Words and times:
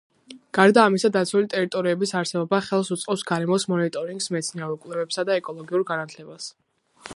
გარდა 0.57 0.85
ამისა, 0.91 1.11
დაცული 1.17 1.49
ტერიტორიების 1.51 2.13
არსებობა 2.21 2.61
ხელს 2.69 2.89
უწყობს 2.97 3.25
გარემოს 3.33 3.67
მონიტორინგს, 3.75 4.31
მეცნიერულ 4.37 4.83
კვლევებსა 4.87 5.29
და 5.31 5.39
ეკოლოგიურ 5.43 5.89
განათლებას. 5.93 6.53